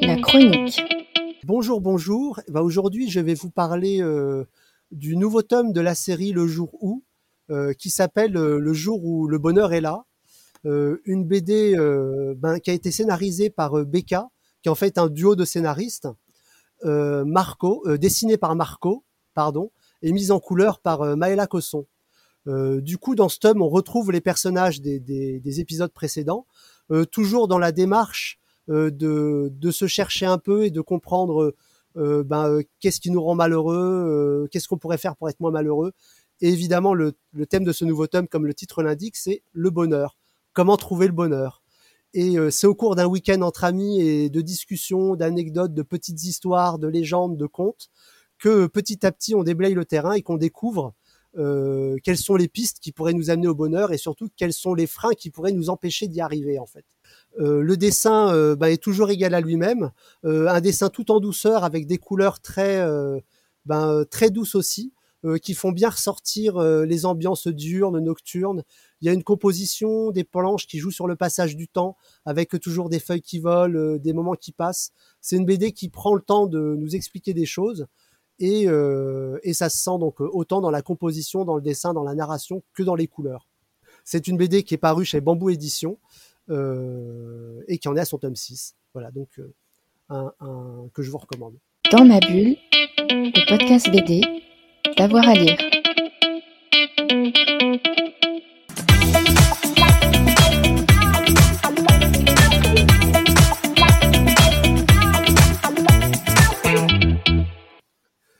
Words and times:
Dans 0.00 0.06
la 0.06 0.16
chronique. 0.16 0.82
Bonjour, 1.44 1.82
bonjour. 1.82 2.40
Eh 2.48 2.52
ben, 2.52 2.62
Aujourd'hui, 2.62 3.10
je 3.10 3.20
vais 3.20 3.34
vous 3.34 3.50
parler 3.50 4.00
euh, 4.00 4.44
du 4.92 5.14
nouveau 5.14 5.42
tome 5.42 5.74
de 5.74 5.80
la 5.82 5.94
série 5.94 6.32
Le 6.32 6.46
jour 6.46 6.70
où, 6.80 7.04
euh, 7.50 7.74
qui 7.74 7.90
s'appelle 7.90 8.38
euh, 8.38 8.58
Le 8.58 8.72
jour 8.72 9.04
où 9.04 9.28
le 9.28 9.36
bonheur 9.36 9.74
est 9.74 9.82
là. 9.82 10.04
Une 10.64 11.26
BD 11.26 11.74
ben, 12.38 12.60
qui 12.60 12.70
a 12.70 12.72
été 12.72 12.90
scénarisée 12.90 13.50
par 13.50 13.84
Becca, 13.84 14.30
qui 14.62 14.70
est 14.70 14.72
en 14.72 14.74
fait 14.74 14.96
un 14.96 15.08
duo 15.08 15.36
de 15.36 15.44
scénaristes. 15.44 16.08
Marco, 16.82 17.82
euh, 17.86 17.98
dessiné 17.98 18.38
par 18.38 18.56
Marco, 18.56 19.04
pardon, 19.34 19.70
et 20.00 20.12
mise 20.12 20.30
en 20.30 20.40
couleur 20.40 20.80
par 20.80 21.14
Maëla 21.14 21.46
Cosson. 21.46 21.84
Du 22.46 22.96
coup, 22.96 23.14
dans 23.14 23.28
ce 23.28 23.38
tome, 23.38 23.60
on 23.60 23.68
retrouve 23.68 24.12
les 24.12 24.22
personnages 24.22 24.80
des, 24.80 24.98
des- 24.98 25.40
des 25.40 25.60
épisodes 25.60 25.92
précédents, 25.92 26.46
toujours 27.12 27.48
dans 27.48 27.58
la 27.58 27.70
démarche 27.70 28.39
de, 28.70 29.52
de 29.52 29.70
se 29.70 29.86
chercher 29.86 30.26
un 30.26 30.38
peu 30.38 30.64
et 30.64 30.70
de 30.70 30.80
comprendre 30.80 31.54
euh, 31.96 32.22
ben, 32.22 32.48
euh, 32.48 32.62
qu'est-ce 32.78 33.00
qui 33.00 33.10
nous 33.10 33.22
rend 33.22 33.34
malheureux, 33.34 34.44
euh, 34.44 34.48
qu'est-ce 34.48 34.68
qu'on 34.68 34.78
pourrait 34.78 34.98
faire 34.98 35.16
pour 35.16 35.28
être 35.28 35.40
moins 35.40 35.50
malheureux. 35.50 35.92
Et 36.40 36.48
évidemment, 36.48 36.94
le, 36.94 37.14
thème 37.48 37.64
de 37.64 37.72
ce 37.72 37.84
nouveau 37.84 38.06
tome, 38.06 38.28
comme 38.28 38.46
le 38.46 38.54
titre 38.54 38.82
l'indique, 38.82 39.16
c'est 39.16 39.42
le 39.52 39.70
bonheur. 39.70 40.16
Comment 40.52 40.76
trouver 40.76 41.06
le 41.06 41.12
bonheur? 41.12 41.62
Et 42.14 42.38
euh, 42.38 42.50
c'est 42.50 42.66
au 42.66 42.74
cours 42.74 42.96
d'un 42.96 43.06
week-end 43.06 43.40
entre 43.42 43.64
amis 43.64 44.00
et 44.00 44.30
de 44.30 44.40
discussions, 44.40 45.14
d'anecdotes, 45.16 45.74
de 45.74 45.82
petites 45.82 46.24
histoires, 46.24 46.78
de 46.78 46.88
légendes, 46.88 47.36
de 47.36 47.46
contes, 47.46 47.90
que 48.38 48.66
petit 48.66 49.04
à 49.06 49.12
petit 49.12 49.34
on 49.34 49.42
déblaye 49.44 49.74
le 49.74 49.84
terrain 49.84 50.14
et 50.14 50.22
qu'on 50.22 50.36
découvre 50.36 50.94
euh, 51.36 51.96
quelles 52.02 52.16
sont 52.16 52.34
les 52.34 52.48
pistes 52.48 52.80
qui 52.80 52.90
pourraient 52.90 53.12
nous 53.12 53.30
amener 53.30 53.46
au 53.46 53.54
bonheur 53.54 53.92
et 53.92 53.98
surtout 53.98 54.28
quels 54.36 54.52
sont 54.52 54.74
les 54.74 54.88
freins 54.88 55.14
qui 55.14 55.30
pourraient 55.30 55.52
nous 55.52 55.70
empêcher 55.70 56.08
d'y 56.08 56.20
arriver 56.20 56.58
en 56.58 56.66
fait. 56.66 56.84
Euh, 57.38 57.62
le 57.62 57.76
dessin 57.76 58.34
euh, 58.34 58.56
bah, 58.56 58.70
est 58.70 58.82
toujours 58.82 59.10
égal 59.10 59.34
à 59.34 59.40
lui-même, 59.40 59.92
euh, 60.24 60.48
un 60.48 60.60
dessin 60.60 60.88
tout 60.88 61.10
en 61.10 61.20
douceur 61.20 61.62
avec 61.64 61.86
des 61.86 61.98
couleurs 61.98 62.40
très 62.40 62.80
euh, 62.80 63.20
ben, 63.66 63.88
euh, 63.88 64.04
très 64.04 64.30
douces 64.30 64.54
aussi, 64.54 64.92
qui 65.42 65.52
font 65.52 65.70
bien 65.70 65.90
ressortir 65.90 66.58
les 66.62 67.04
ambiances 67.04 67.46
diurnes, 67.46 67.98
nocturnes. 67.98 68.64
Il 69.02 69.06
y 69.06 69.10
a 69.10 69.12
une 69.12 69.22
composition 69.22 70.12
des 70.12 70.24
planches 70.24 70.66
qui 70.66 70.78
jouent 70.78 70.90
sur 70.90 71.06
le 71.06 71.14
passage 71.14 71.56
du 71.56 71.68
temps, 71.68 71.98
avec 72.24 72.58
toujours 72.58 72.88
des 72.88 73.00
feuilles 73.00 73.20
qui 73.20 73.38
volent, 73.38 73.98
des 73.98 74.14
moments 74.14 74.32
qui 74.32 74.50
passent. 74.50 74.92
C'est 75.20 75.36
une 75.36 75.44
BD 75.44 75.72
qui 75.72 75.90
prend 75.90 76.14
le 76.14 76.22
temps 76.22 76.46
de 76.46 76.74
nous 76.74 76.96
expliquer 76.96 77.34
des 77.34 77.44
choses 77.44 77.86
et, 78.38 78.62
et 78.62 79.52
ça 79.52 79.68
se 79.68 79.76
sent 79.76 79.98
donc 80.00 80.20
autant 80.20 80.62
dans 80.62 80.70
la 80.70 80.80
composition, 80.80 81.44
dans 81.44 81.56
le 81.56 81.60
dessin, 81.60 81.92
dans 81.92 82.02
la 82.02 82.14
narration 82.14 82.62
que 82.72 82.82
dans 82.82 82.94
les 82.94 83.06
couleurs. 83.06 83.46
C'est 84.04 84.26
une 84.26 84.38
BD 84.38 84.62
qui 84.62 84.72
est 84.72 84.78
parue 84.78 85.04
chez 85.04 85.20
Bambou 85.20 85.50
Édition 85.50 85.98
et 86.50 87.78
qui 87.78 87.88
en 87.88 87.96
est 87.96 88.00
à 88.00 88.04
son 88.04 88.18
tome 88.18 88.36
6. 88.36 88.74
Voilà, 88.92 89.10
donc 89.10 89.28
euh, 89.38 89.52
un, 90.08 90.32
un- 90.40 90.88
que 90.92 91.02
je 91.02 91.10
vous 91.10 91.18
recommande. 91.18 91.54
Dans 91.92 92.04
ma 92.04 92.18
bulle, 92.20 92.56
le 92.98 93.48
podcast 93.48 93.90
BD, 93.90 94.22
d'avoir 94.96 95.28
à 95.28 95.34
lire. 95.34 95.56